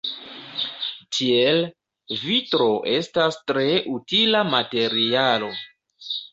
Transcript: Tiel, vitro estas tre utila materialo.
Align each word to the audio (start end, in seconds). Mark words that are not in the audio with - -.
Tiel, 1.17 1.61
vitro 2.23 2.71
estas 2.95 3.39
tre 3.53 3.69
utila 4.01 4.45
materialo. 4.51 5.55